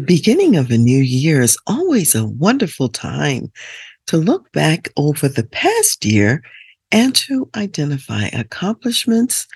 [0.00, 3.52] The beginning of a new year is always a wonderful time
[4.06, 6.42] to look back over the past year
[6.90, 9.46] and to identify accomplishments,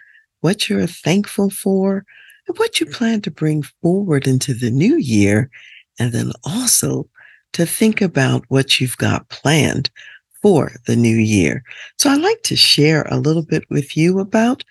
[0.43, 2.05] what you're thankful for,
[2.47, 5.49] and what you plan to bring forward into the new year.
[5.99, 7.09] And then also
[7.55, 9.89] to think about what you've got planned
[10.43, 11.63] for the new year.
[11.97, 14.63] So I'd like to share a little bit with you about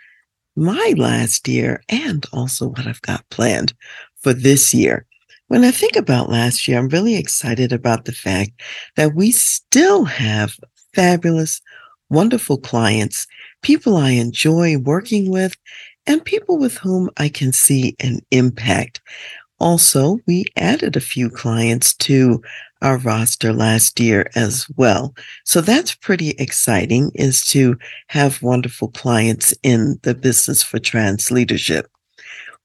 [0.55, 3.73] my last year and also what I've got planned
[4.21, 5.07] for this year.
[5.53, 8.59] When I think about last year, I'm really excited about the fact
[8.95, 10.57] that we still have
[10.95, 11.61] fabulous,
[12.09, 13.27] wonderful clients,
[13.61, 15.55] people I enjoy working with,
[16.07, 18.99] and people with whom I can see an impact.
[19.59, 22.41] Also, we added a few clients to
[22.81, 25.13] our roster last year as well.
[25.45, 31.85] So that's pretty exciting is to have wonderful clients in the business for Transleadership.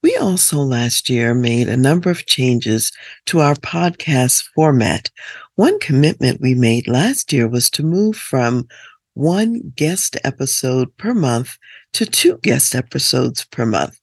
[0.03, 2.93] We also last year made a number of changes
[3.27, 5.11] to our podcast format.
[5.57, 8.69] One commitment we made last year was to move from
[9.15, 11.59] one guest episode per month
[11.95, 13.99] to two guest episodes per month.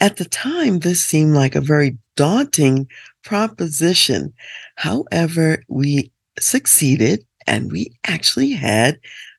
[0.00, 2.86] At the time, this seemed like a very daunting
[3.24, 4.34] proposition.
[4.76, 8.98] However, we succeeded and we actually had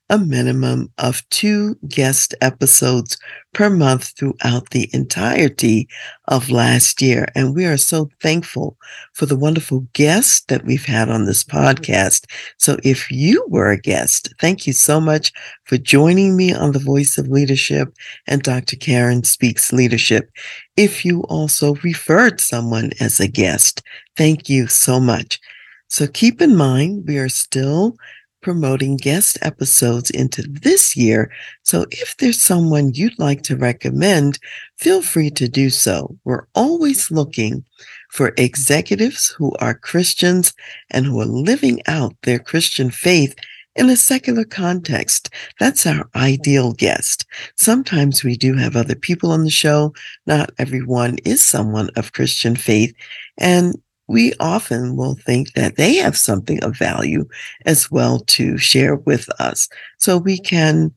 [0.09, 3.17] a minimum of two guest episodes
[3.53, 5.87] per month throughout the entirety
[6.27, 7.27] of last year.
[7.35, 8.77] And we are so thankful
[9.13, 12.25] for the wonderful guests that we've had on this podcast.
[12.57, 15.31] So if you were a guest, thank you so much
[15.65, 17.93] for joining me on the Voice of Leadership
[18.27, 18.75] and Dr.
[18.75, 20.29] Karen Speaks Leadership.
[20.75, 23.81] If you also referred someone as a guest,
[24.15, 25.39] thank you so much.
[25.87, 27.97] So keep in mind, we are still
[28.41, 31.31] promoting guest episodes into this year.
[31.63, 34.39] So if there's someone you'd like to recommend,
[34.77, 36.17] feel free to do so.
[36.23, 37.65] We're always looking
[38.09, 40.53] for executives who are Christians
[40.89, 43.35] and who are living out their Christian faith
[43.75, 45.29] in a secular context.
[45.59, 47.25] That's our ideal guest.
[47.55, 49.93] Sometimes we do have other people on the show.
[50.25, 52.93] Not everyone is someone of Christian faith.
[53.37, 53.75] And
[54.09, 57.25] we often will think that they have something of value
[57.67, 59.69] as well to share with us.
[59.99, 60.91] So we can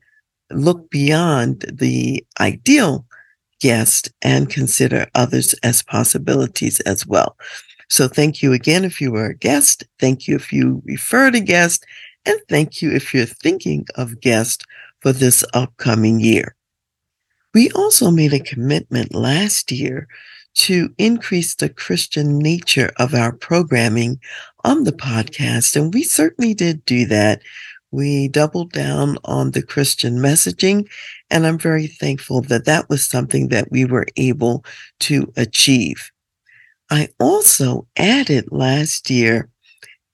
[0.50, 3.04] look beyond the ideal
[3.60, 7.36] guest and consider others as possibilities as well.
[7.90, 9.84] So thank you again if you were a guest.
[10.00, 11.84] Thank you if you referred a guest.
[12.24, 14.64] And thank you if you're thinking of guests
[15.00, 16.56] for this upcoming year.
[17.52, 20.08] We also made a commitment last year
[20.54, 24.20] to increase the Christian nature of our programming
[24.64, 25.76] on the podcast.
[25.76, 27.42] And we certainly did do that.
[27.90, 30.88] We doubled down on the Christian messaging,
[31.30, 34.64] and I'm very thankful that that was something that we were able
[35.00, 36.10] to achieve.
[36.90, 39.50] I also added last year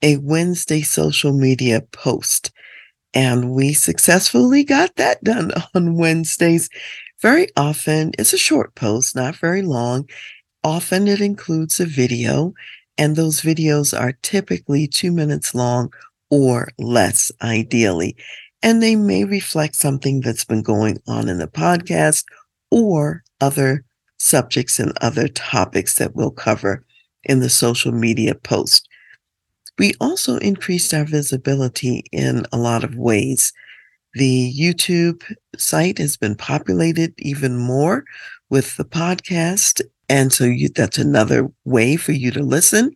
[0.01, 2.51] a Wednesday social media post,
[3.13, 6.69] and we successfully got that done on Wednesdays.
[7.21, 10.07] Very often, it's a short post, not very long.
[10.63, 12.53] Often it includes a video,
[12.97, 15.91] and those videos are typically two minutes long
[16.29, 18.15] or less, ideally.
[18.61, 22.25] And they may reflect something that's been going on in the podcast
[22.71, 23.85] or other
[24.17, 26.83] subjects and other topics that we'll cover
[27.23, 28.87] in the social media post.
[29.77, 33.53] We also increased our visibility in a lot of ways.
[34.15, 35.23] The YouTube
[35.57, 38.05] site has been populated even more
[38.49, 39.81] with the podcast.
[40.07, 42.91] And so you, that's another way for you to listen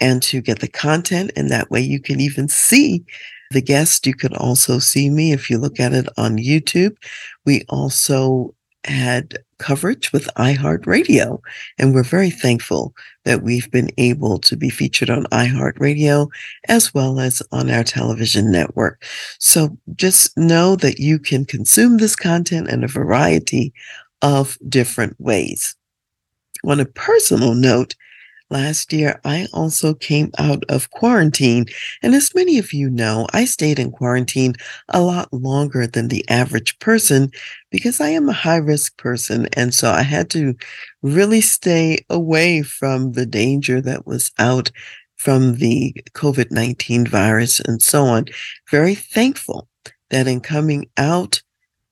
[0.00, 1.32] and to get the content.
[1.36, 3.04] And that way you can even see
[3.50, 4.06] the guest.
[4.06, 6.96] You can also see me if you look at it on YouTube.
[7.44, 11.40] We also had coverage with iHeartRadio,
[11.78, 12.94] and we're very thankful
[13.24, 16.28] that we've been able to be featured on iHeartRadio
[16.68, 19.04] as well as on our television network.
[19.38, 23.72] So just know that you can consume this content in a variety
[24.22, 25.74] of different ways.
[26.64, 27.94] On a personal note,
[28.50, 31.66] last year, I also came out of quarantine.
[32.02, 34.54] And as many of you know, I stayed in quarantine
[34.88, 37.30] a lot longer than the average person
[37.70, 39.48] because I am a high risk person.
[39.52, 40.54] And so I had to
[41.02, 44.70] really stay away from the danger that was out
[45.16, 48.26] from the COVID 19 virus and so on.
[48.70, 49.68] Very thankful
[50.10, 51.42] that in coming out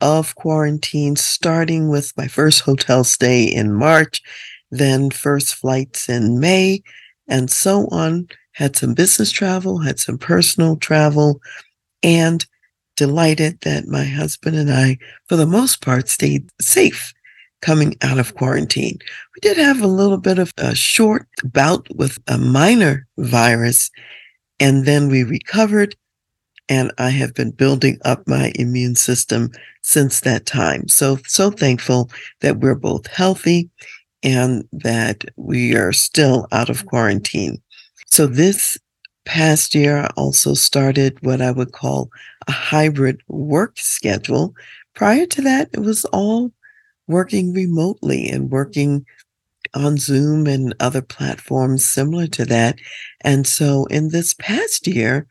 [0.01, 4.21] of quarantine, starting with my first hotel stay in March,
[4.71, 6.83] then first flights in May,
[7.29, 8.29] and so on.
[8.53, 11.41] Had some business travel, had some personal travel,
[12.03, 12.47] and
[12.97, 14.99] delighted that my husband and I,
[15.29, 17.13] for the most part, stayed safe
[17.61, 18.99] coming out of quarantine.
[19.35, 23.91] We did have a little bit of a short bout with a minor virus,
[24.61, 25.95] and then we recovered.
[26.69, 29.51] And I have been building up my immune system
[29.83, 30.89] since that time.
[30.89, 32.11] So, so thankful
[32.41, 33.71] that we're both healthy
[34.27, 37.63] and that we are still out of quarantine.
[38.07, 38.77] So this
[39.25, 42.11] past year, I also started what I would call
[42.49, 44.53] a hybrid work schedule.
[44.95, 46.53] Prior to that, it was all
[47.07, 49.07] working remotely and working
[49.75, 52.79] on Zoom and other platforms similar to that.
[53.21, 55.29] And so in this past year,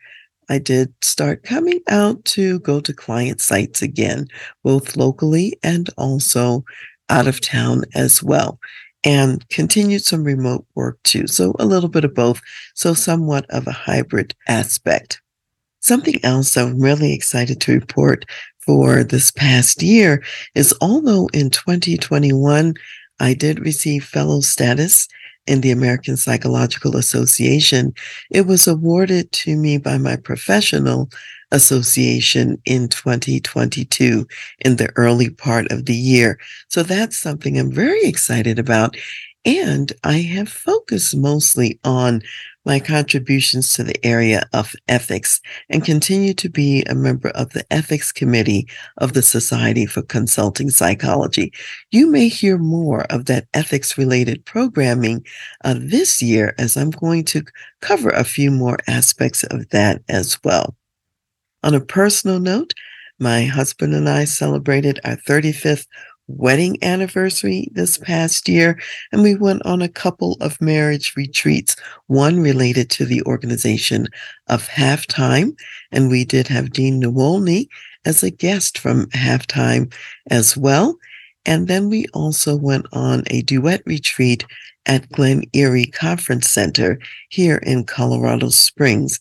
[0.48, 4.28] I did start coming out to go to client sites again,
[4.64, 6.64] both locally and also
[7.10, 8.60] out of town as well,
[9.06, 11.28] and continued some remote work too.
[11.28, 12.42] So a little bit of both.
[12.74, 15.22] So somewhat of a hybrid aspect.
[15.80, 18.26] Something else I'm really excited to report
[18.60, 20.24] for this past year
[20.56, 22.74] is although in 2021,
[23.20, 25.08] I did receive fellow status
[25.46, 27.94] in the American Psychological Association.
[28.32, 31.10] It was awarded to me by my professional
[31.52, 34.28] Association in 2022
[34.60, 36.40] in the early part of the year.
[36.70, 38.98] So that's something I'm very excited about.
[39.46, 42.24] And I have focused mostly on
[42.66, 45.40] my contributions to the area of ethics
[45.70, 50.72] and continue to be a member of the ethics committee of the Society for Consulting
[50.72, 51.54] Psychology.
[51.92, 55.26] You may hear more of that ethics related programming
[55.64, 57.44] uh, this year as I'm going to
[57.82, 60.76] cover a few more aspects of that as well.
[61.66, 62.76] On a personal note,
[63.18, 65.88] my husband and I celebrated our 35th
[66.28, 68.80] wedding anniversary this past year,
[69.12, 71.76] and we went on a couple of marriage retreats,
[72.06, 74.08] one related to the organization
[74.46, 75.58] of Halftime,
[75.92, 77.68] and we did have Dean Niewolny
[78.06, 79.92] as a guest from Halftime
[80.30, 80.96] as well.
[81.48, 84.46] And then we also went on a duet retreat
[84.86, 89.20] at Glen Eyrie Conference Center here in Colorado Springs.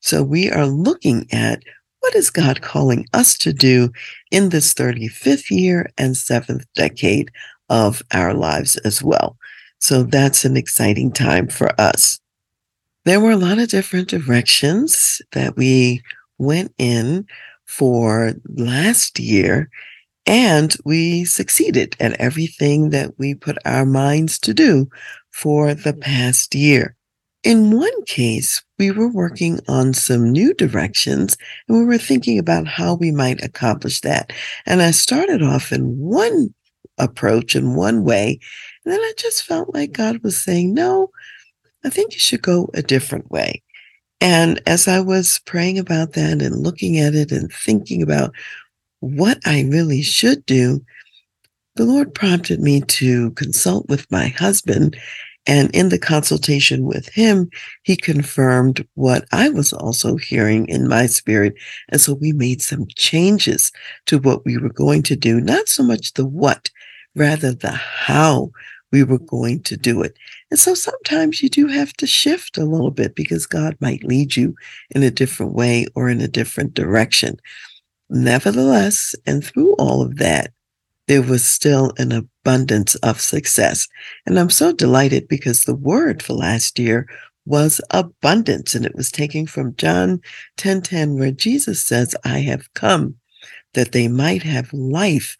[0.00, 1.62] So we are looking at
[2.02, 3.92] what is God calling us to do
[4.32, 7.30] in this 35th year and seventh decade
[7.68, 9.36] of our lives as well?
[9.78, 12.18] So that's an exciting time for us.
[13.04, 16.02] There were a lot of different directions that we
[16.38, 17.24] went in
[17.66, 19.70] for last year,
[20.26, 24.88] and we succeeded at everything that we put our minds to do
[25.30, 26.96] for the past year.
[27.44, 31.36] In one case, we were working on some new directions
[31.66, 34.32] and we were thinking about how we might accomplish that.
[34.64, 36.54] And I started off in one
[36.98, 38.38] approach in one way.
[38.84, 41.10] And then I just felt like God was saying, no,
[41.84, 43.62] I think you should go a different way.
[44.20, 48.32] And as I was praying about that and looking at it and thinking about
[49.00, 50.84] what I really should do,
[51.74, 54.96] the Lord prompted me to consult with my husband
[55.46, 57.50] and in the consultation with him,
[57.82, 61.54] he confirmed what I was also hearing in my spirit.
[61.88, 63.72] And so we made some changes
[64.06, 66.70] to what we were going to do, not so much the what,
[67.16, 68.52] rather the how
[68.92, 70.16] we were going to do it.
[70.50, 74.36] And so sometimes you do have to shift a little bit because God might lead
[74.36, 74.54] you
[74.90, 77.38] in a different way or in a different direction.
[78.10, 80.52] Nevertheless, and through all of that,
[81.08, 83.88] there was still an abundance of success.
[84.26, 87.06] And I'm so delighted because the word for last year
[87.44, 88.74] was abundance.
[88.74, 90.20] And it was taken from John
[90.56, 93.16] 10 10, where Jesus says, I have come
[93.74, 95.36] that they might have life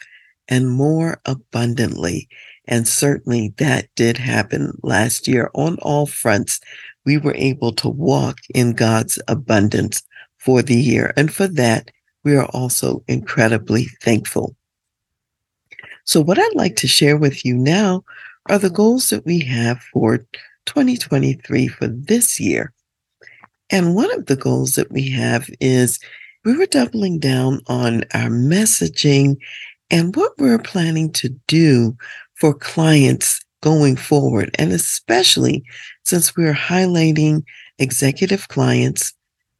[0.48, 2.28] and more abundantly.
[2.66, 6.60] And certainly that did happen last year on all fronts.
[7.04, 10.02] We were able to walk in God's abundance
[10.38, 11.12] for the year.
[11.16, 11.90] And for that,
[12.24, 14.56] we are also incredibly thankful.
[16.04, 16.92] So, what I'd like to mm-hmm.
[16.92, 18.04] share with you now
[18.48, 18.76] are the mm-hmm.
[18.76, 20.18] goals that we have for
[20.66, 22.72] 2023 for this year.
[23.70, 25.98] And one of the goals that we have is
[26.44, 29.36] we were doubling down on our messaging
[29.90, 31.96] and what we're planning to do
[32.34, 34.54] for clients going forward.
[34.58, 35.64] And especially
[36.04, 37.44] since we're highlighting
[37.78, 39.14] executive clients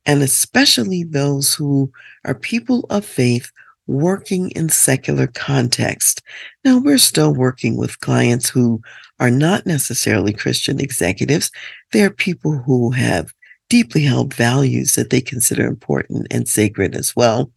[0.04, 1.90] and especially those who
[2.25, 3.50] are people of faith
[3.87, 6.23] working in secular context.
[6.65, 8.81] Now, we're still working with clients who
[9.21, 11.51] are not necessarily Christian executives.
[11.93, 13.33] They're people who have
[13.69, 17.51] deeply held values that they consider important and sacred as well.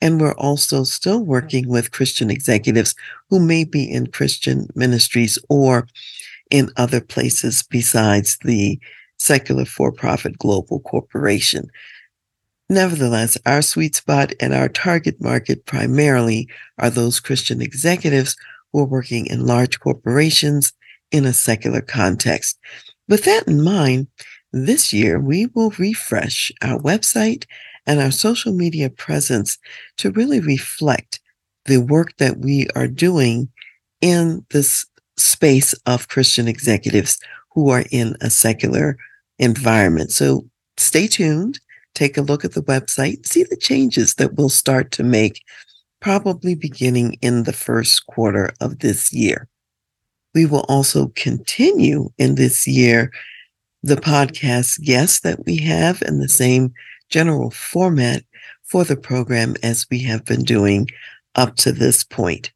[0.00, 2.96] And we're also still working with Christian executives
[3.30, 5.86] who may be in Christian ministries or
[6.50, 8.80] in other places besides the
[9.18, 11.70] secular for profit global corporation.
[12.72, 16.48] Nevertheless, our sweet spot and our target market primarily
[16.78, 18.34] are those Christian executives
[18.72, 20.72] who are working in large corporations
[21.10, 22.58] in a secular context.
[23.08, 24.06] With that in mind,
[24.54, 27.44] this year we will refresh our website
[27.84, 29.58] and our social media presence
[29.98, 31.20] to really reflect
[31.66, 33.50] the work that we are doing
[34.00, 34.86] in this
[35.18, 37.18] space of Christian executives
[37.50, 38.96] who are in a secular
[39.38, 40.10] environment.
[40.10, 40.48] So
[40.78, 41.60] stay tuned
[41.94, 45.42] take a look at the website, see the changes that we'll start to make
[46.00, 49.48] probably beginning in the first quarter of this year.
[50.34, 53.12] We will also continue in this year
[53.82, 56.72] the podcast guests that we have in the same
[57.08, 58.24] general format
[58.62, 60.88] for the program as we have been doing
[61.34, 62.52] up to this point.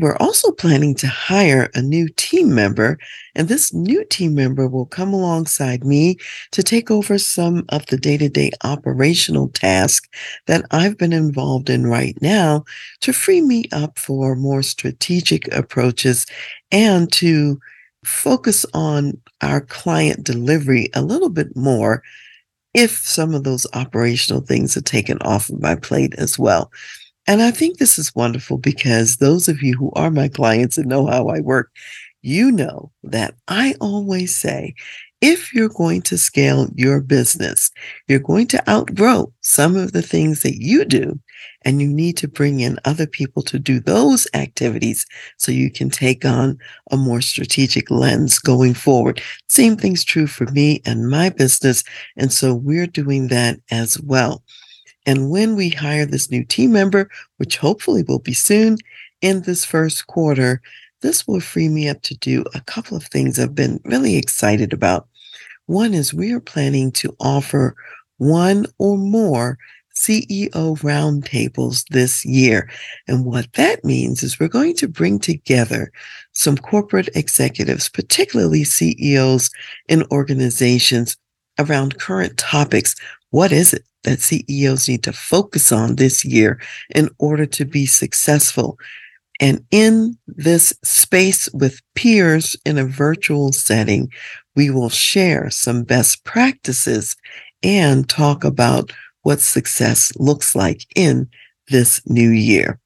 [0.00, 2.98] We're also planning to hire a new team member,
[3.34, 6.16] and this new team member will come alongside me
[6.52, 10.08] to take over some of the day to day operational tasks
[10.46, 12.64] that I've been involved in right now
[13.02, 16.24] to free me up for more strategic approaches
[16.72, 17.60] and to
[18.04, 22.02] focus on our client delivery a little bit more
[22.74, 26.70] if some of those operational things are taken off of my plate as well.
[27.30, 30.88] And I think this is wonderful because those of you who are my clients and
[30.88, 31.70] know how I work,
[32.22, 34.74] you know that I always say,
[35.20, 37.70] if you're going to scale your business,
[38.08, 41.20] you're going to outgrow some of the things that you do,
[41.64, 45.06] and you need to bring in other people to do those activities
[45.36, 46.58] so you can take on
[46.90, 49.22] a more strategic lens going forward.
[49.48, 51.84] Same thing's true for me and my business.
[52.16, 54.42] And so we're doing that as well.
[55.06, 58.76] And when we hire this new team member, which hopefully will be soon
[59.20, 60.60] in this first quarter,
[61.02, 64.72] this will free me up to do a couple of things I've been really excited
[64.72, 65.08] about.
[65.66, 67.76] One is we are planning to offer
[68.18, 69.56] one or more
[69.94, 72.70] CEO roundtables this year.
[73.08, 75.92] And what that means is we're going to bring together
[76.32, 79.50] some corporate executives, particularly CEOs
[79.88, 81.16] in organizations
[81.58, 82.94] around current topics.
[83.30, 86.60] What is it that CEOs need to focus on this year
[86.94, 88.78] in order to be successful.
[89.40, 94.10] And in this space with peers in a virtual setting,
[94.54, 97.16] we will share some best practices
[97.62, 98.92] and talk about
[99.22, 101.28] what success looks like in
[101.68, 102.78] this new year.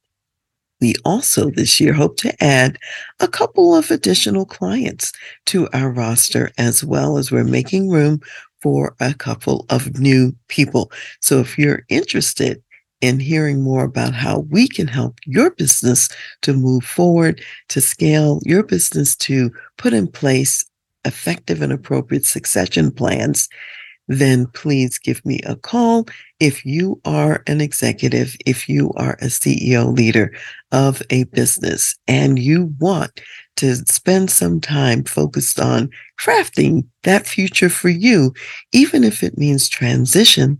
[0.80, 2.78] We also this year hope to add
[3.20, 5.12] a couple of additional clients
[5.46, 8.20] to our roster as well as we're making room
[8.64, 10.90] for a couple of new people.
[11.20, 12.62] So if you're interested
[13.02, 16.08] in hearing more about how we can help your business
[16.40, 20.64] to move forward, to scale your business, to put in place
[21.04, 23.50] effective and appropriate succession plans,
[24.08, 26.06] then please give me a call.
[26.40, 30.32] If you are an executive, if you are a CEO leader
[30.72, 33.20] of a business and you want
[33.56, 38.32] to spend some time focused on crafting that future for you,
[38.72, 40.58] even if it means transitioning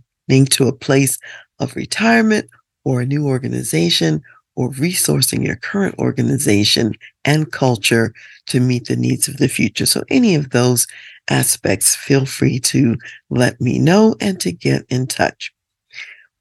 [0.49, 1.17] to a place
[1.59, 2.49] of retirement
[2.83, 4.21] or a new organization
[4.55, 6.93] or resourcing your current organization
[7.25, 8.13] and culture
[8.47, 9.85] to meet the needs of the future.
[9.85, 10.87] So any of those
[11.29, 12.95] aspects, feel free to
[13.29, 15.53] let me know and to get in touch.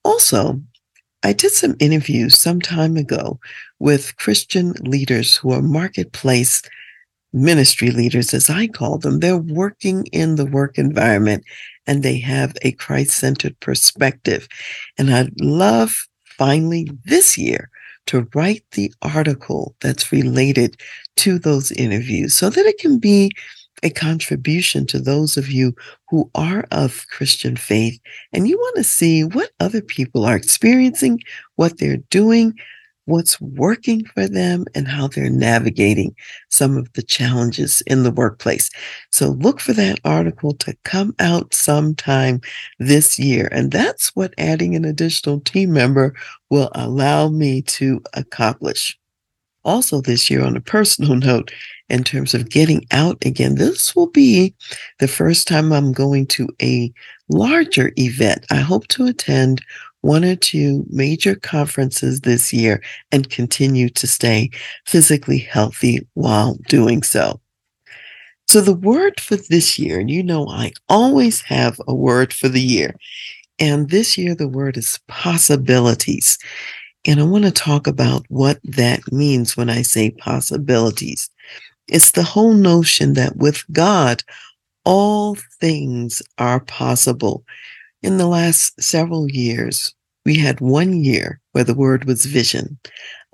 [0.04, 0.60] Also,
[1.24, 3.40] I did some interviews some time ago
[3.78, 6.62] with Christian leaders who are marketplace
[7.32, 9.20] ministry leaders, as I call them.
[9.20, 11.42] They're working in the work environment
[11.86, 14.46] and they have a Christ centered perspective.
[14.98, 17.70] And I'd love finally this year
[18.06, 20.76] to write the article that's related
[21.16, 23.30] to those interviews so that it can be
[23.82, 25.74] a contribution to those of you
[26.08, 27.98] who are of Christian faith
[28.32, 31.20] and you want to see what other people are experiencing,
[31.56, 32.54] what they're doing,
[33.06, 36.14] what's working for them, and how they're navigating
[36.48, 38.70] some of the challenges in the workplace.
[39.10, 42.40] So look for that article to come out sometime
[42.78, 43.48] this year.
[43.52, 46.14] And that's what adding an additional team member
[46.50, 48.98] will allow me to accomplish.
[49.64, 51.52] Also this year on a personal note
[51.88, 53.56] in terms of getting out again.
[53.56, 54.54] This will be
[54.98, 56.92] the first time I'm going to a
[57.28, 58.46] larger event.
[58.50, 59.62] I hope to attend
[60.00, 64.50] one or two major conferences this year and continue to stay
[64.86, 67.40] physically healthy while doing so.
[68.46, 72.48] So, the word for this year, and you know, I always have a word for
[72.48, 72.94] the year.
[73.58, 76.38] And this year, the word is possibilities.
[77.06, 81.28] And I want to talk about what that means when I say possibilities.
[81.86, 84.22] It's the whole notion that with God,
[84.84, 87.44] all things are possible.
[88.02, 89.94] In the last several years,
[90.24, 92.78] we had one year where the word was vision,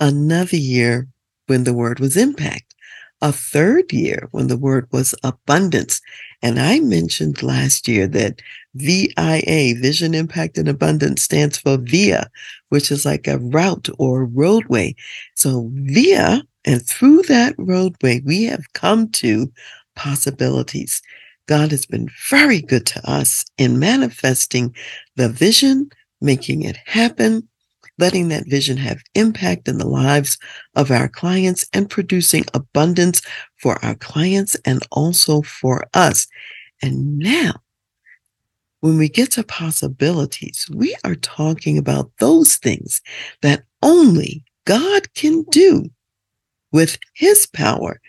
[0.01, 1.07] another year
[1.47, 2.75] when the word was impact,
[3.21, 6.01] a third year when the word was abundance.
[6.43, 8.41] And I mentioned last year that
[8.75, 12.31] VIA, Vision Impact and Abundance, stands for VIA,
[12.71, 14.95] which is like a route or roadway.
[15.35, 19.53] So VIA, and through that roadway, we have come to
[19.97, 21.03] possibilities.
[21.47, 24.75] God has been very good to us in manifesting
[25.17, 27.49] the vision, making it happen,
[28.01, 30.39] letting that vision have impact in the lives
[30.75, 33.23] of our clients and producing abundance
[33.57, 36.27] for our clients and also for us.
[36.83, 37.53] And now,
[38.81, 43.03] when we get to possibilities, we are talking about those things
[43.43, 45.91] that only God can do
[46.73, 48.01] with his power.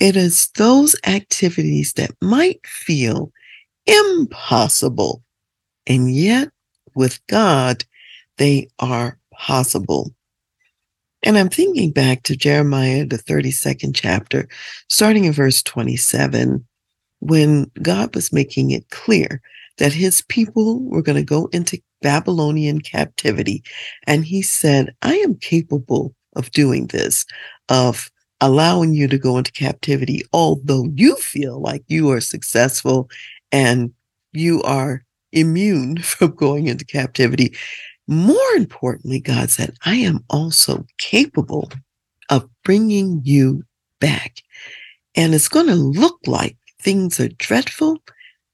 [0.00, 3.30] It is those activities that might feel
[3.86, 5.22] impossible,
[5.86, 6.48] and yet
[6.94, 7.84] with God,
[8.40, 10.14] they are possible.
[11.22, 14.48] And I'm thinking back to Jeremiah, the 32nd chapter,
[14.88, 16.66] starting in verse 27,
[17.20, 19.42] when God was making it clear
[19.76, 23.62] that his people were going to go into Babylonian captivity.
[24.06, 27.26] And he said, I am capable of doing this,
[27.68, 33.10] of allowing you to go into captivity, although you feel like you are successful
[33.52, 33.92] and
[34.32, 37.54] you are immune from going into captivity.
[38.06, 41.70] More importantly, God said, I am also capable
[42.28, 43.62] of bringing you
[44.00, 44.42] back.
[45.14, 47.98] And it's going to look like things are dreadful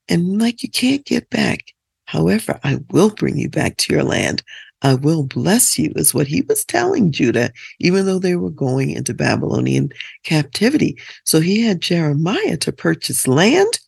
[0.09, 1.61] and like you can't get back.
[2.07, 4.43] However, I will bring you back to your land.
[4.83, 8.91] I will bless you, is what he was telling Judah, even though they were going
[8.91, 9.91] into Babylonian
[10.23, 10.99] captivity.
[11.25, 13.81] So he had Jeremiah to purchase land,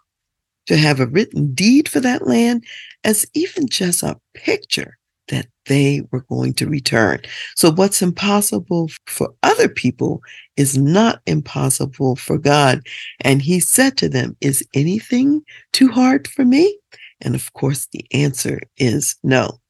[0.66, 2.64] to have a written deed for that land,
[3.04, 7.20] as even just a picture that they were going to return.
[7.54, 10.22] So what's impossible for other people
[10.56, 12.80] is not impossible for God.
[13.20, 16.78] And he said to them, Is anything too hard for me?
[17.20, 19.60] And of course, the answer is no.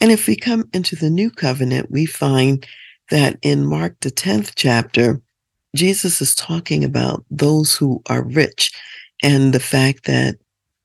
[0.00, 2.66] And if we come into the new covenant, we find
[3.10, 5.20] that in Mark, the 10th chapter,
[5.74, 8.72] Jesus is talking about those who are rich
[9.22, 10.36] and the fact that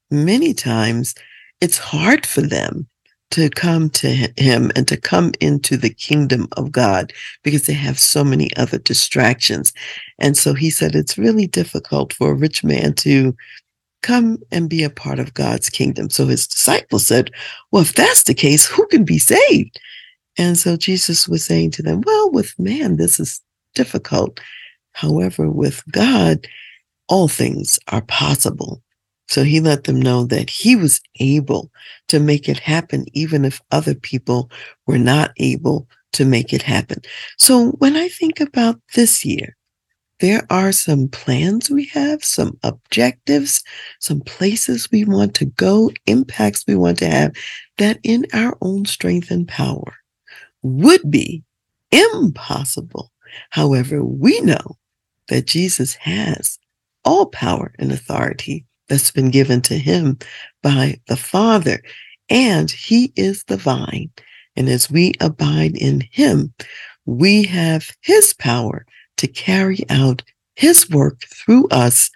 [0.10, 1.16] many times
[1.62, 2.88] it's hard for them
[3.32, 7.13] to come to him and to come into the kingdom of God
[7.44, 9.74] because they have so many other distractions.
[10.20, 13.36] And so he said it's really difficult for a rich man to
[14.02, 16.10] come and be a part of God's kingdom.
[16.10, 17.32] So his disciples said,
[17.72, 19.80] Well, if that's the case, who can be saved?
[20.38, 23.41] And so Jesus was saying to them, Well, with man, this is
[23.76, 24.39] difficult.
[24.94, 26.48] However, with God,
[27.08, 28.82] all things are possible.
[29.32, 31.72] So he let them know that he was able
[32.10, 34.52] to make it happen, even if other people
[34.88, 37.02] were not able to make it happen.
[37.38, 39.56] So when I think about this year,
[40.20, 43.63] there are some plans we have, some objectives,
[44.02, 47.32] some places we want to go, impacts we want to have
[47.78, 49.96] that in our own strength and power
[50.62, 51.41] would be
[51.89, 53.13] impossible.
[53.52, 54.78] However, we know
[55.30, 56.60] that Jesus has
[57.06, 60.19] all power and authority that's been given to him
[60.62, 61.82] by the Father.
[62.30, 64.12] And he is the vine.
[64.58, 66.54] And as we abide in him,
[67.06, 70.23] we have his power to carry out
[70.56, 72.12] his work through us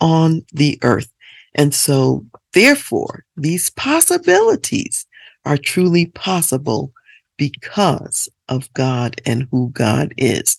[0.00, 1.12] on the earth.
[1.54, 5.06] And so, therefore, these possibilities
[5.44, 6.92] are truly possible
[7.36, 10.58] because of God and who God is.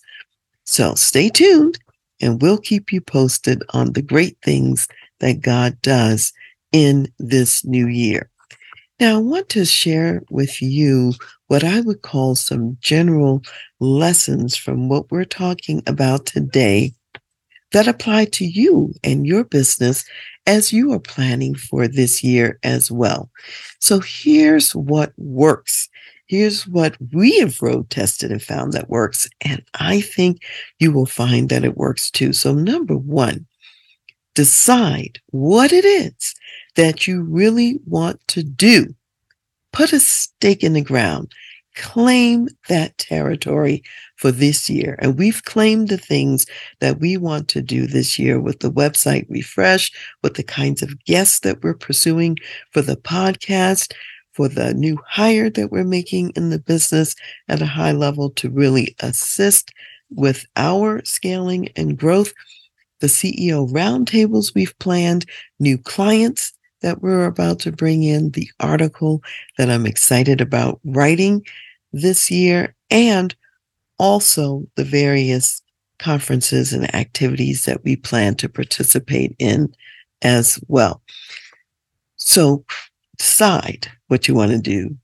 [0.64, 1.78] So stay tuned
[2.22, 4.88] and we'll keep you posted on the great things
[5.20, 6.32] that God does
[6.72, 8.30] in this new year.
[9.00, 11.12] Now, I want to share with you
[11.46, 13.42] what I would call some general
[13.80, 16.92] lessons from what we're talking about today
[17.72, 20.04] that apply to you and your business
[20.46, 23.30] as you are planning for this year as well.
[23.78, 25.88] So here's what works
[26.28, 29.28] Here's what we have road tested and found that works.
[29.40, 30.42] And I think
[30.78, 32.34] you will find that it works too.
[32.34, 33.46] So, number one,
[34.38, 36.32] decide what it is
[36.76, 38.94] that you really want to do.
[39.72, 41.32] Put a stake in the ground
[41.74, 43.82] claim that territory
[44.14, 44.96] for this year.
[45.00, 46.46] And we've claimed the things
[46.78, 49.90] that we want to do this year with the website refresh,
[50.22, 52.36] with the kinds of guests that we're pursuing
[52.70, 53.92] for the podcast,
[54.30, 57.16] for the new hire that we're making in the business
[57.48, 59.72] at a high level to really assist
[60.10, 62.32] with our scaling and growth.
[63.00, 65.24] The CEO roundtables we've planned,
[65.58, 69.22] new clients that we're about to bring in, the article
[69.56, 71.44] that I'm excited about writing
[71.92, 73.34] this year and
[73.98, 75.62] also the various
[75.98, 79.74] conferences and activities that we plan to participate in
[80.22, 81.02] as well.
[82.16, 82.64] So
[83.16, 84.96] decide what you want to do,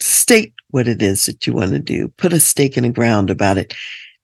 [0.00, 3.30] state what it is that you want to do, put a stake in the ground
[3.30, 3.74] about it.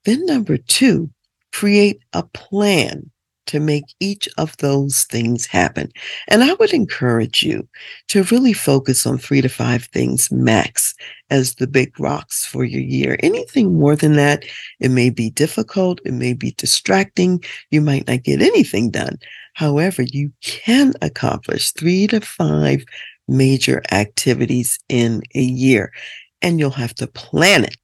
[0.05, 1.09] Then, number two,
[1.57, 3.09] create a plan
[3.47, 5.91] to make each of those things happen.
[6.27, 7.67] And I would encourage you
[8.09, 10.93] to really focus on three to five things max
[11.31, 13.17] as the big rocks for your year.
[13.23, 14.45] Anything more than that,
[14.79, 19.17] it may be difficult, it may be distracting, you might not get anything done.
[19.55, 22.85] However, you can accomplish three to five
[23.27, 25.91] major activities in a year,
[26.43, 27.77] and you'll have to plan it.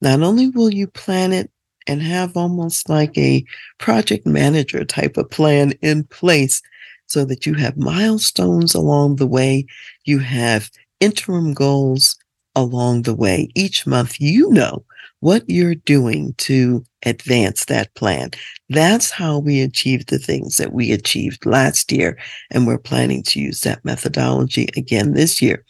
[0.00, 1.51] Not only will you plan it
[1.86, 3.44] and have almost like a
[3.78, 6.62] project manager type of plan in place
[7.06, 9.66] so that you have milestones along the way,
[10.04, 12.16] you have interim goals
[12.54, 13.48] along the way.
[13.54, 14.84] Each month, you know
[15.20, 18.30] what you're doing to advance that plan.
[18.68, 22.18] That's how we achieved the things that we achieved last year.
[22.50, 25.64] And we're planning to use that methodology again this year.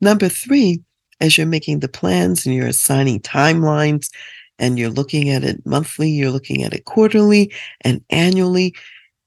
[0.00, 0.82] Number three,
[1.20, 4.08] as you're making the plans and you're assigning timelines,
[4.62, 8.74] and you're looking at it monthly, you're looking at it quarterly and annually,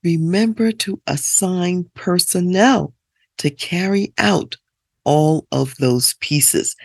[0.02, 2.94] remember to assign personnel
[3.38, 4.56] to carry out
[5.04, 6.76] all of those pieces.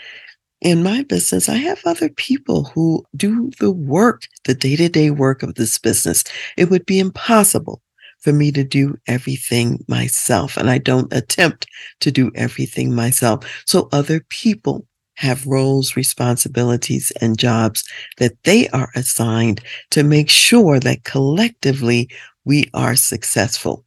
[0.61, 5.11] In my business, I have other people who do the work, the day to day
[5.11, 6.25] work of this business.
[6.59, 7.81] It would be impossible
[8.19, 11.67] for me to do everything myself, and I don't attempt
[12.01, 13.47] to do everything myself.
[13.65, 14.87] So other people
[15.21, 17.85] have roles, responsibilities, and jobs
[18.17, 22.09] that they are assigned to make sure that collectively
[22.47, 23.85] we are successful.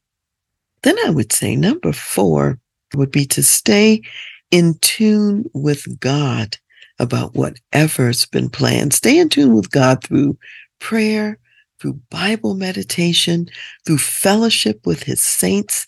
[0.83, 2.59] Then I would say number four
[2.93, 4.03] would be to stay
[4.51, 6.55] in tune with God
[6.99, 8.93] about whatever's been planned.
[8.93, 10.37] Stay in tune with God through
[10.79, 11.39] prayer,
[11.79, 13.49] through Bible meditation,
[13.87, 15.87] through fellowship with his saints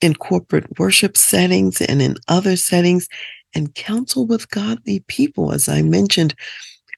[0.00, 3.08] in corporate worship settings and in other settings,
[3.54, 5.52] and counsel with godly people.
[5.52, 6.34] As I mentioned,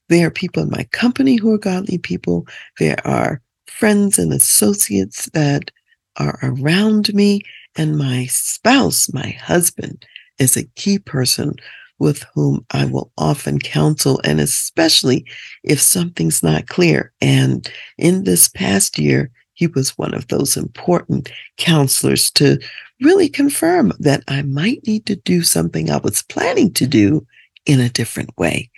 [0.09, 2.47] there are people in my company who are godly people.
[2.79, 5.71] There are friends and associates that
[6.17, 7.43] are around me.
[7.77, 10.07] And my spouse, my husband,
[10.38, 11.55] is a key person
[11.99, 15.25] with whom I will often counsel, and especially
[15.62, 17.12] if something's not clear.
[17.21, 22.59] And in this past year, he was one of those important counselors to
[23.00, 27.26] really confirm that I might need to do something I was planning to do
[27.66, 28.70] in a different way.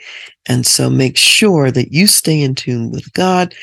[0.49, 3.55] And so make sure that you stay in tune with God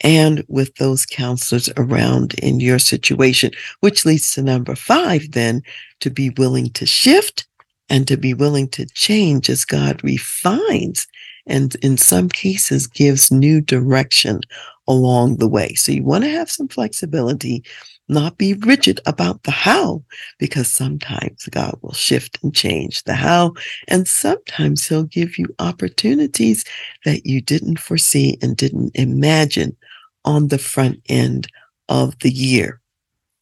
[0.00, 5.62] and with those counselors around in your situation, which leads to number five, then
[6.00, 7.46] to be willing to shift
[7.88, 11.06] and to be willing to change as God refines
[11.48, 14.40] and in some cases gives new direction
[14.86, 15.74] along the way.
[15.74, 17.64] So you want to have some flexibility,
[18.08, 20.02] not be rigid about the how,
[20.38, 23.54] because sometimes God will shift and change the how.
[23.86, 26.64] And sometimes He'll give you opportunities
[27.04, 29.76] that you didn't foresee and didn't imagine
[30.24, 31.48] on the front end
[31.88, 32.80] of the year.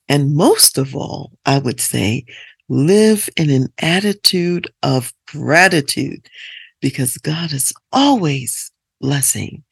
[0.09, 2.25] And most of all, I would say,
[2.69, 6.29] live in an attitude of gratitude
[6.81, 9.63] because God is always blessing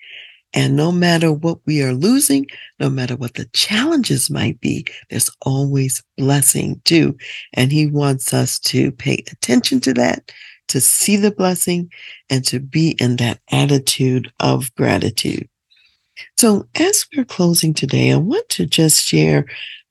[0.54, 2.46] and no matter what we are losing,
[2.78, 7.16] no matter what the challenges might be, there's always blessing too.
[7.52, 10.30] And he wants us to pay attention to that,
[10.68, 11.90] to see the blessing,
[12.30, 15.48] and to be in that attitude of gratitude.
[16.38, 19.46] So as we're closing today, I want to just share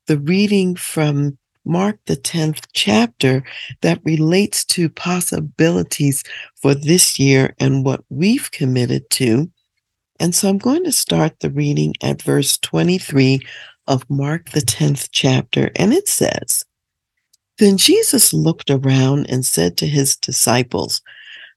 [0.08, 3.44] the reading from Mark, the 10th chapter,
[3.82, 6.24] that relates to possibilities
[6.62, 9.52] for this year and what we've committed to
[10.20, 13.42] and so I'm going to start the reading at verse 23
[13.88, 15.72] of Mark, the 10th chapter.
[15.76, 16.64] And it says,
[17.58, 21.02] Then Jesus looked around and said to his disciples,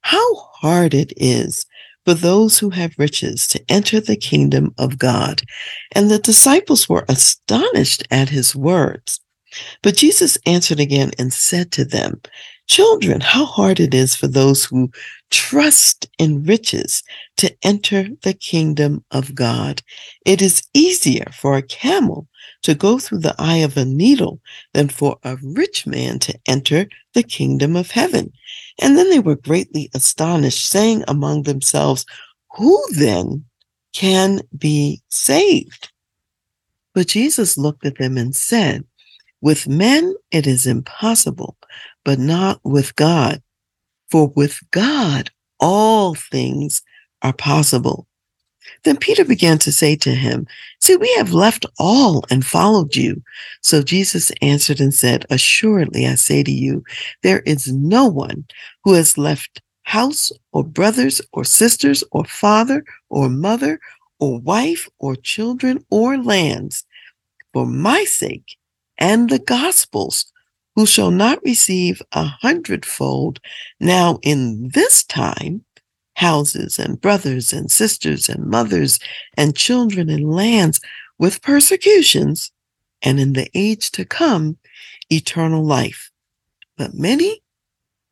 [0.07, 1.66] how hard it is
[2.05, 5.42] for those who have riches to enter the kingdom of God.
[5.97, 9.21] And the disciples were astonished at his words.
[9.83, 12.21] But Jesus answered again and said to them,
[12.66, 14.90] Children, how hard it is for those who
[15.31, 17.02] trust in riches
[17.37, 19.83] to enter the kingdom of God.
[20.24, 22.26] It is easier for a camel
[22.62, 24.40] to go through the eye of a needle
[24.74, 28.33] than for a rich man to enter the kingdom of heaven.
[28.81, 32.05] And then they were greatly astonished, saying among themselves,
[32.57, 33.44] Who then
[33.92, 35.92] can be saved?
[36.94, 38.85] But Jesus looked at them and said,
[39.40, 41.57] With men it is impossible,
[42.07, 43.42] but not with God.
[44.12, 46.81] For with God all things
[47.23, 48.07] are possible.
[48.85, 50.47] Then Peter began to say to him,
[50.81, 53.21] See, we have left all and followed you.
[53.61, 56.85] So Jesus answered and said, Assuredly, I say to you,
[57.25, 58.47] there is no one
[58.85, 63.81] who has left house or brothers or sisters or father or mother
[64.21, 66.85] or wife or children or lands
[67.53, 68.57] for my sake
[68.97, 70.33] and the gospel's
[70.77, 73.41] who shall not receive a hundredfold
[73.81, 75.65] now in this time
[76.17, 78.99] houses and brothers and sisters and mothers
[79.37, 80.81] and children and lands
[81.19, 82.53] with persecutions,
[83.03, 84.57] and in the age to come,
[85.11, 86.11] eternal life.
[86.77, 87.43] But many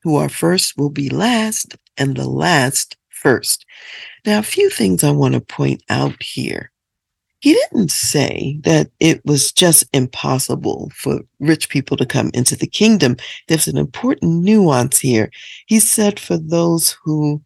[0.02, 3.64] who are first will be last, and the last first.
[4.26, 6.70] Now, a few things I want to point out here.
[7.44, 12.66] He didn't say that it was just impossible for rich people to come into the
[12.66, 13.18] kingdom.
[13.48, 15.30] There's an important nuance here.
[15.66, 17.42] He said for those who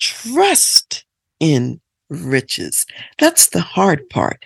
[0.00, 1.06] trust
[1.40, 1.80] in
[2.10, 2.84] riches.
[3.16, 4.44] That's the hard part.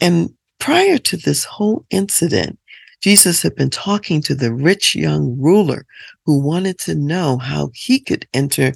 [0.00, 2.58] And prior to this whole incident,
[3.02, 5.86] Jesus had been talking to the rich young ruler
[6.26, 8.72] who wanted to know how he could enter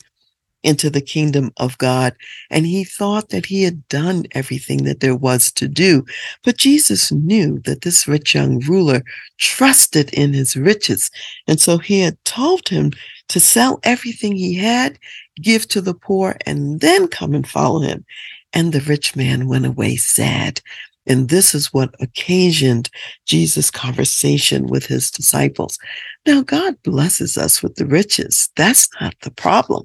[0.65, 2.17] into the kingdom of God.
[2.51, 6.05] And he thought that he had done everything that there was to do.
[6.43, 9.03] But Jesus knew that this rich young ruler
[9.39, 11.11] trusted in his riches.
[11.47, 12.93] And so he had told him
[13.29, 14.99] to sell everything he had,
[15.41, 18.05] give to the poor, and then come and follow him.
[18.53, 20.61] And the rich man went away sad.
[21.07, 22.89] And this is what occasioned
[23.27, 25.79] Jesus' conversation with his disciples.
[26.27, 28.49] Now, God blesses us with the riches.
[28.57, 29.85] That's not the problem.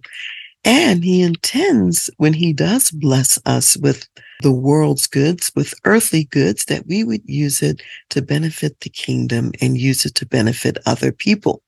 [0.66, 4.08] And he intends when he does bless us with
[4.42, 9.52] the world's goods, with earthly goods, that we would use it to benefit the kingdom
[9.62, 11.62] and use it to benefit other people.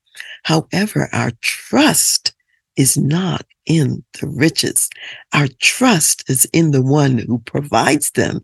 [0.44, 2.34] However, our trust
[2.76, 4.90] is not in the riches.
[5.34, 8.44] Our trust is in the one who provides them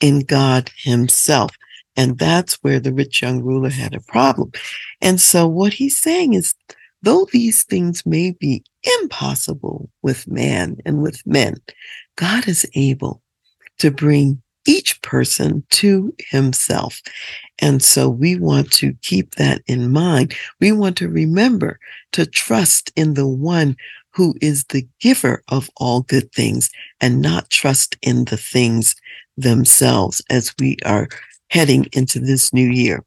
[0.00, 1.50] in God himself.
[1.96, 4.52] And that's where the rich young ruler had a problem.
[5.00, 6.54] And so what he's saying is,
[7.02, 8.64] though these things may be
[9.00, 11.56] impossible with man and with men,
[12.16, 13.22] God is able
[13.78, 17.00] to bring each person to himself.
[17.58, 20.34] And so we want to keep that in mind.
[20.60, 21.78] We want to remember
[22.12, 23.76] to trust in the one
[24.12, 28.94] who is the giver of all good things and not trust in the things
[29.36, 31.08] themselves as we are
[31.50, 33.04] heading into this new year.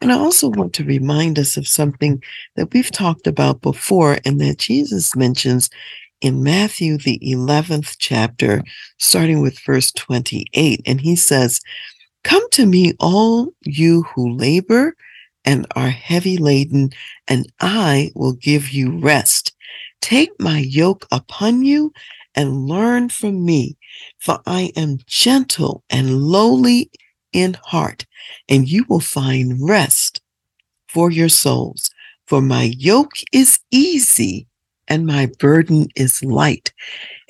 [0.00, 2.22] And I also want to remind us of something
[2.56, 5.70] that we've talked about before and that Jesus mentions
[6.20, 8.62] in Matthew, the 11th chapter,
[8.98, 10.82] starting with verse 28.
[10.86, 11.60] And he says,
[12.24, 14.94] Come to me, all you who labor
[15.44, 16.90] and are heavy laden,
[17.26, 19.54] and I will give you rest.
[20.00, 21.92] Take my yoke upon you
[22.34, 23.76] and learn from me,
[24.18, 26.90] for I am gentle and lowly
[27.32, 28.06] in heart,
[28.48, 30.22] and you will find rest
[30.88, 31.90] for your souls.
[32.26, 34.46] For my yoke is easy
[34.88, 36.72] and my burden is light.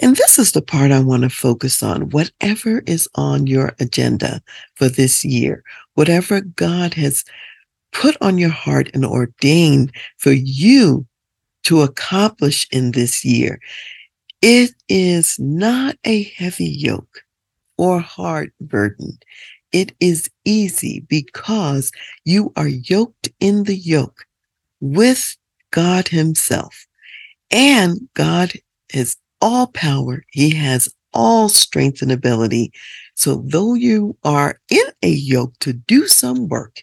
[0.01, 2.11] And this is the part I want to focus on.
[2.11, 4.41] Whatever is on your agenda
[4.75, 5.63] for this year,
[5.95, 7.25] whatever God has
[7.93, 11.07] put on your heart and ordained for you
[11.65, 13.61] to accomplish in this year,
[14.41, 17.23] it is not a heavy yoke
[17.77, 19.19] or hard burden.
[19.73, 21.93] It is easy because
[22.25, 24.25] you are yoked in the yoke
[24.81, 25.37] with
[25.71, 26.87] God Himself.
[27.51, 28.53] And God
[28.93, 30.25] has all power.
[30.31, 32.73] He has all strength and ability.
[33.15, 36.83] So though you are in a yoke to do some work,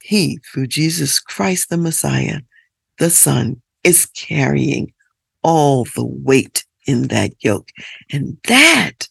[0.00, 2.40] he, through Jesus Christ, the Messiah,
[2.98, 4.92] the Son, is carrying
[5.42, 7.70] all the weight in that yoke.
[8.10, 9.08] And that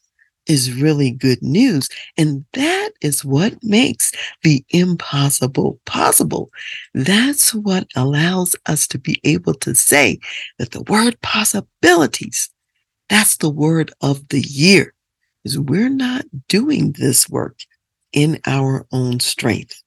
[0.51, 1.87] is really good news.
[2.17, 4.11] And that is what makes
[4.43, 6.51] the impossible possible.
[6.93, 10.19] That's what allows us to be able to say
[10.59, 12.49] that the word possibilities,
[13.09, 14.93] that's the word of the year,
[15.45, 17.57] is we're not doing this work
[18.11, 19.81] in our own strength.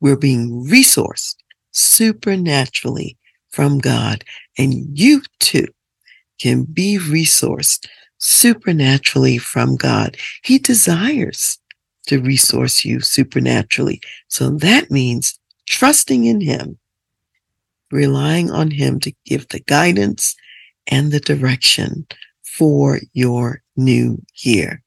[0.00, 1.36] We're being resourced
[1.72, 3.18] supernaturally
[3.50, 4.24] from God.
[4.56, 5.68] And you too
[6.40, 7.86] can be resourced
[8.18, 10.16] supernaturally from God.
[10.42, 11.58] He desires
[12.06, 14.00] to resource you supernaturally.
[14.28, 16.78] So that means trusting in Him,
[17.90, 20.34] relying on Him to give the guidance
[20.86, 22.06] and the direction
[22.44, 24.82] for your new year,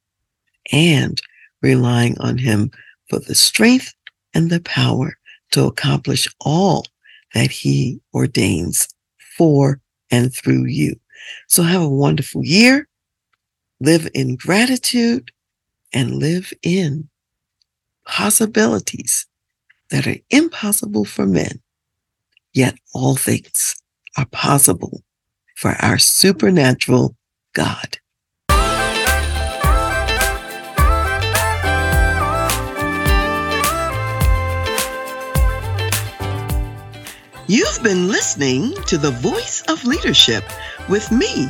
[0.71, 1.21] and
[1.61, 2.71] relying on Him
[3.09, 3.93] for the strength
[4.33, 5.17] and the power
[5.51, 6.85] to accomplish all
[7.33, 8.87] that He ordains
[9.37, 10.95] for and through you.
[11.47, 12.88] So have a wonderful year
[13.79, 15.31] live in gratitude,
[15.93, 17.09] and live in
[18.05, 19.25] possibilities
[19.89, 21.61] that are impossible for men,
[22.53, 23.75] yet all things
[24.17, 25.03] are possible
[25.55, 27.15] for our supernatural
[27.53, 27.97] God.
[37.47, 40.43] You've been listening to The Voice of Leadership
[40.87, 41.49] with me,